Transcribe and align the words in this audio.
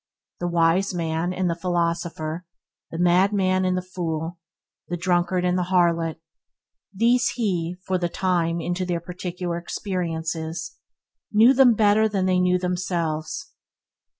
The 0.39 0.47
wise 0.47 0.95
man 0.95 1.31
and 1.31 1.47
the 1.47 1.53
philosopher; 1.55 2.43
the 2.89 2.97
madman 2.97 3.65
and 3.65 3.77
the 3.77 3.83
fool; 3.83 4.39
the 4.87 4.97
drunkard 4.97 5.45
and 5.45 5.55
the 5.59 5.65
harlot– 5.65 6.15
these 6.91 7.27
he, 7.35 7.77
for 7.85 7.99
the 7.99 8.09
time 8.09 8.59
into 8.59 8.83
their 8.83 8.99
particular 8.99 9.59
experiences 9.59 10.75
and 11.31 11.37
knew 11.37 11.53
them 11.53 11.75
better 11.75 12.09
than 12.09 12.25
they 12.25 12.39
knew 12.39 12.57
themselves. 12.57 13.51